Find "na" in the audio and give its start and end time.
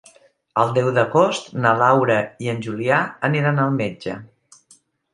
1.67-1.75